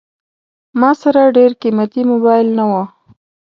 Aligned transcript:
ما 0.79 0.91
سره 1.01 1.21
ډېر 1.37 1.51
قیمتي 1.61 2.01
موبایل 2.11 2.47
نه 2.57 2.65
و. 2.69 2.73